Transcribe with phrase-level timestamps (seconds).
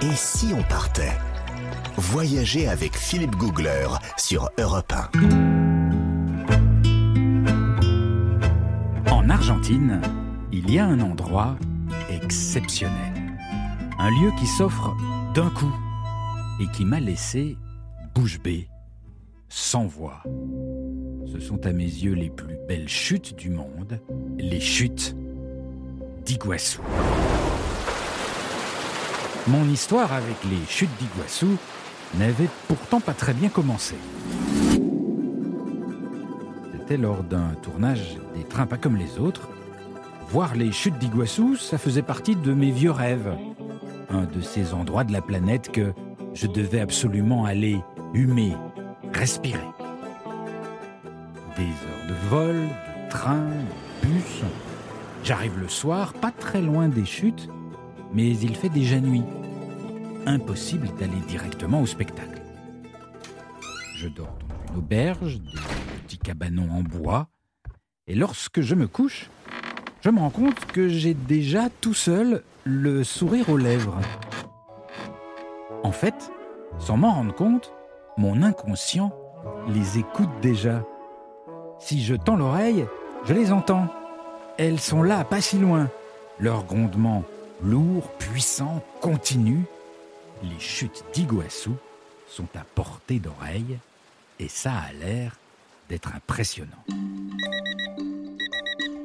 [0.00, 1.16] Et si on partait
[1.96, 5.10] Voyager avec Philippe Googler sur Europe 1.
[9.10, 10.00] En Argentine,
[10.52, 11.56] il y a un endroit
[12.10, 13.12] exceptionnel.
[13.98, 14.96] Un lieu qui s'offre
[15.34, 15.74] d'un coup
[16.60, 17.56] et qui m'a laissé
[18.14, 18.68] bouche bée,
[19.48, 20.22] sans voix.
[21.32, 24.00] Ce sont à mes yeux les plus belles chutes du monde,
[24.38, 25.16] les chutes
[26.24, 26.82] d'Iguassou.
[29.50, 31.56] Mon histoire avec les chutes d'Iguassou
[32.18, 33.94] n'avait pourtant pas très bien commencé.
[36.72, 39.48] C'était lors d'un tournage des trains pas comme les autres.
[40.28, 43.38] Voir les chutes d'Iguassou, ça faisait partie de mes vieux rêves.
[44.10, 45.94] Un de ces endroits de la planète que
[46.34, 47.80] je devais absolument aller
[48.12, 48.54] humer,
[49.14, 49.58] respirer.
[51.56, 53.46] Des heures de vol, de train,
[54.02, 54.42] de bus.
[55.24, 57.48] J'arrive le soir, pas très loin des chutes,
[58.12, 59.24] mais il fait déjà nuit.
[60.26, 62.42] Impossible d'aller directement au spectacle.
[63.94, 65.60] Je dors dans une auberge, des
[66.02, 67.28] petits cabanons en bois,
[68.06, 69.28] et lorsque je me couche,
[70.00, 73.98] je me rends compte que j'ai déjà tout seul le sourire aux lèvres.
[75.82, 76.30] En fait,
[76.78, 77.72] sans m'en rendre compte,
[78.16, 79.12] mon inconscient
[79.68, 80.84] les écoute déjà.
[81.78, 82.86] Si je tends l'oreille,
[83.24, 83.86] je les entends.
[84.56, 85.88] Elles sont là, pas si loin.
[86.38, 87.24] Leur grondement
[87.62, 89.64] lourd, puissant, continu.
[90.42, 91.74] Les chutes d'Iguassou
[92.28, 93.78] sont à portée d'oreille
[94.38, 95.36] et ça a l'air
[95.88, 96.84] d'être impressionnant.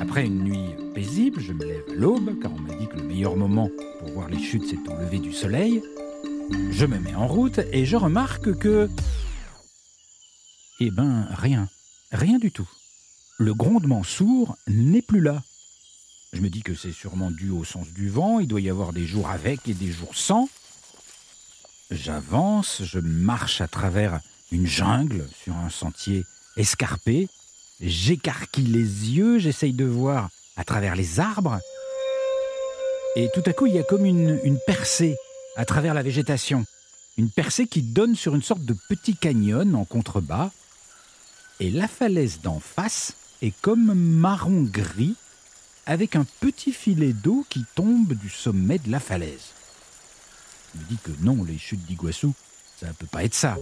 [0.00, 3.02] Après une nuit paisible, je me lève à l'aube, car on m'a dit que le
[3.02, 5.82] meilleur moment pour voir les chutes, c'est au lever du soleil.
[6.70, 8.88] Je me mets en route et je remarque que...
[10.80, 11.68] Eh ben, rien.
[12.12, 12.68] Rien du tout.
[13.38, 15.42] Le grondement sourd n'est plus là.
[16.32, 18.92] Je me dis que c'est sûrement dû au sens du vent, il doit y avoir
[18.92, 20.48] des jours avec et des jours sans.
[21.90, 24.20] J'avance, je marche à travers
[24.52, 26.24] une jungle sur un sentier
[26.56, 27.28] escarpé,
[27.80, 31.60] j'écarquille les yeux, j'essaye de voir à travers les arbres,
[33.16, 35.16] et tout à coup il y a comme une, percée
[35.56, 36.66] à travers la végétation,
[37.16, 40.50] une percée qui donne sur une sorte de petit canyon en contrebas,
[41.58, 45.14] et la falaise d'en face est comme marron-gris
[45.88, 49.52] avec un petit filet d'eau qui tombe du sommet de la falaise.
[50.74, 52.34] Je me dis que non, les chutes d'Iguassou,
[52.78, 53.56] ça ne peut pas être ça.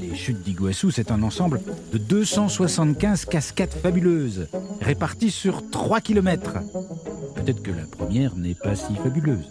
[0.00, 1.60] Les chutes d'Iguassou, c'est un ensemble
[1.92, 4.48] de 275 cascades fabuleuses,
[4.80, 6.52] réparties sur 3 km.
[7.34, 9.50] Peut-être que la première n'est pas si fabuleuse.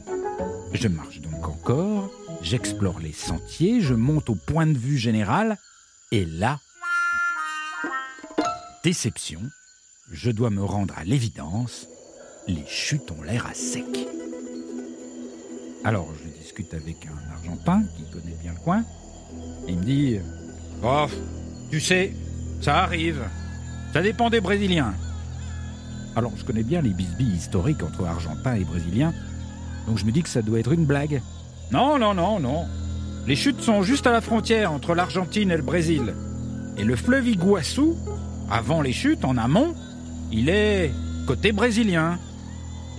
[0.71, 2.09] Je marche donc encore,
[2.41, 5.57] j'explore les sentiers, je monte au point de vue général,
[6.13, 6.61] et là,
[8.85, 9.41] déception,
[10.11, 11.87] je dois me rendre à l'évidence,
[12.47, 14.07] les chutes ont l'air à sec.
[15.83, 18.83] Alors je discute avec un Argentin qui connaît bien le coin.
[19.67, 20.17] Il me dit
[20.83, 21.07] Oh,
[21.71, 22.13] tu sais,
[22.61, 23.23] ça arrive.
[23.93, 24.93] Ça dépend des Brésiliens.
[26.15, 29.13] Alors je connais bien les bisbilles historiques entre Argentins et Brésiliens,
[29.87, 31.21] donc je me dis que ça doit être une blague.
[31.71, 32.65] Non, non, non, non.
[33.27, 36.13] Les chutes sont juste à la frontière entre l'Argentine et le Brésil.
[36.77, 37.97] Et le fleuve Iguassou,
[38.49, 39.73] avant les chutes, en amont,
[40.31, 40.91] il est
[41.25, 42.19] côté brésilien.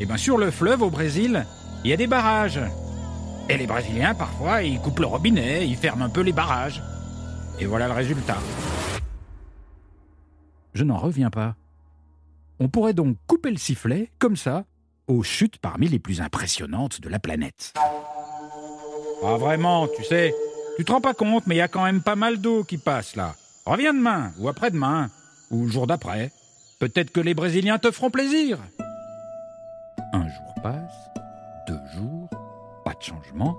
[0.01, 1.47] Et bien sur le fleuve au Brésil,
[1.85, 2.61] il y a des barrages.
[3.49, 6.83] Et les Brésiliens, parfois, ils coupent le robinet, ils ferment un peu les barrages.
[7.61, 8.39] Et voilà le résultat.
[10.75, 11.55] Je n'en reviens pas.
[12.59, 14.65] On pourrait donc couper le sifflet, comme ça,
[15.07, 17.73] aux chutes parmi les plus impressionnantes de la planète.
[19.23, 20.35] Ah vraiment, tu sais,
[20.77, 22.79] tu te rends pas compte, mais il y a quand même pas mal d'eau qui
[22.79, 23.35] passe là.
[23.65, 25.09] Reviens demain, ou après-demain,
[25.51, 26.33] ou le jour d'après.
[26.79, 28.59] Peut-être que les Brésiliens te feront plaisir.
[30.13, 30.93] Un jour passe,
[31.67, 32.29] deux jours,
[32.85, 33.57] pas de changement.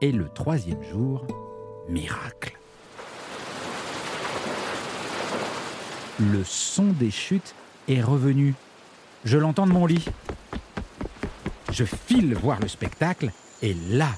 [0.00, 1.24] Et le troisième jour,
[1.88, 2.58] miracle.
[6.18, 7.54] Le son des chutes
[7.86, 8.54] est revenu.
[9.24, 10.04] Je l'entends de mon lit.
[11.70, 13.30] Je file voir le spectacle
[13.62, 14.08] et là,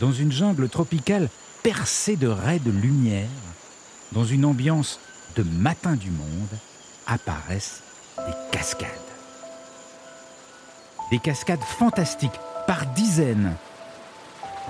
[0.00, 1.30] dans une jungle tropicale
[1.62, 3.28] percée de raies de lumière,
[4.12, 5.00] dans une ambiance
[5.36, 6.58] de matin du monde,
[7.06, 7.82] apparaissent
[8.18, 8.88] des cascades.
[11.10, 13.54] Des cascades fantastiques, par dizaines.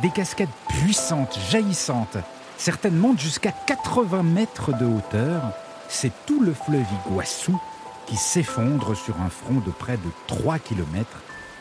[0.02, 2.16] Des cascades puissantes, jaillissantes.
[2.56, 5.42] Certaines montent jusqu'à 80 mètres de hauteur.
[5.88, 7.60] C'est tout le fleuve Iguassou
[8.06, 11.08] qui s'effondre sur un front de près de 3 km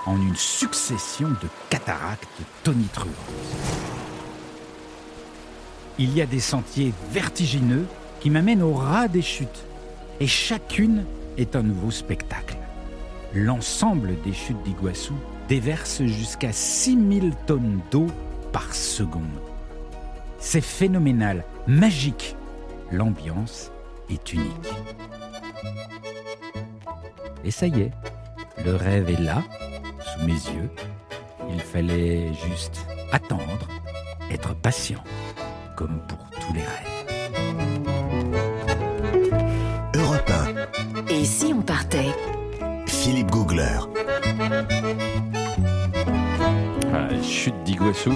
[0.06, 2.28] en une succession de cataractes
[2.64, 3.14] tonitruantes.
[6.00, 7.86] Il y a des sentiers vertigineux
[8.20, 9.66] qui m'amènent au ras des chutes
[10.20, 11.06] et chacune
[11.38, 12.58] est un nouveau spectacle.
[13.34, 15.16] L'ensemble des chutes d'Iguassou
[15.48, 18.08] déverse jusqu'à 6000 tonnes d'eau
[18.52, 19.24] par seconde.
[20.40, 22.36] C'est phénoménal, magique.
[22.92, 23.72] L'ambiance
[24.10, 24.70] est unique.
[27.44, 27.92] Et ça y est,
[28.64, 29.44] le rêve est là,
[30.00, 30.70] sous mes yeux.
[31.50, 33.68] Il fallait juste attendre,
[34.32, 35.04] être patient,
[35.76, 36.93] comme pour tous les rêves.
[41.16, 42.10] Et si on partait
[42.60, 43.78] 1, Philippe Googler.
[47.12, 48.14] Les chutes d'Iguassou,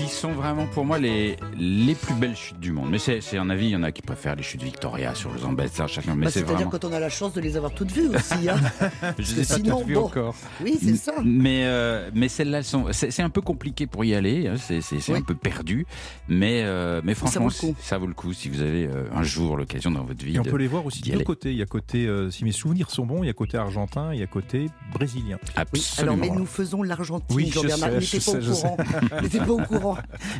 [0.00, 2.88] qui sont vraiment pour moi les, les plus belles chutes du monde.
[2.90, 5.30] Mais c'est c'est un avis, il y en a qui préfèrent les chutes Victoria sur
[5.32, 6.14] le Zambèze, ça, chacun.
[6.14, 6.70] Mais Bah, c'est C'est-à-dire vraiment.
[6.70, 8.48] quand on a la chance de les avoir toutes vues aussi.
[8.48, 8.56] Hein.
[9.18, 10.04] Je les ai pas sinon, toutes vues bon.
[10.04, 10.34] encore.
[10.62, 11.12] Oui, c'est ça.
[11.24, 12.60] Mais, euh, mais celles-là.
[12.92, 14.46] C'est c'est un peu compliqué pour y aller.
[14.48, 14.80] hein, C'est
[15.10, 15.18] Oui.
[15.18, 15.86] un peu perdu.
[16.28, 19.56] Mais, euh, mais franchement, vaut ça vaut le coup si vous avez euh, un jour
[19.56, 20.36] l'occasion dans votre vie.
[20.36, 21.50] Et on de- peut les voir aussi de deux côtés.
[21.50, 24.12] Il y a côté, euh, si mes souvenirs sont bons, il y a côté argentin,
[24.14, 25.38] il y a côté brésilien.
[25.42, 26.12] Oui, Absolument.
[26.14, 28.00] alors mais nous faisons l'Argentine, Oui, je Jean-Bernard.
[28.00, 28.16] je
[29.22, 29.89] n'était pas pas au courant.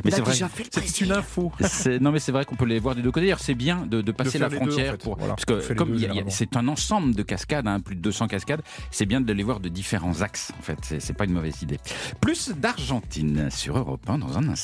[0.05, 0.31] Mais c'est vrai.
[0.31, 1.51] déjà fait le C'est une info.
[1.99, 3.25] Non mais c'est vrai qu'on peut les voir des deux côtés.
[3.25, 5.03] D'ailleurs, c'est bien de, de passer la les deux, en frontière fait.
[5.03, 5.35] pour Voilà.
[5.35, 5.97] parce que comme
[6.29, 8.61] c'est un ensemble de cascades, hein, plus de 200 cascades,
[8.91, 10.51] c'est bien de les voir de différents axes.
[10.59, 11.79] En fait, c'est c'est pas une mauvaise idée.
[12.21, 14.61] Plus d'Argentine sur Europe 1 dans un instant.